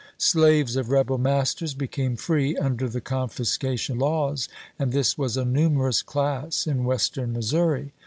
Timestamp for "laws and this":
3.99-5.15